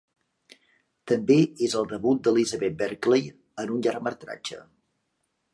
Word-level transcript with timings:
També 1.11 1.35
és 1.67 1.75
el 1.83 1.91
debut 1.93 2.23
d'Elizabeth 2.29 2.79
Berkley 2.81 3.31
en 3.65 3.77
un 3.77 3.87
llargmetratge. 3.89 4.63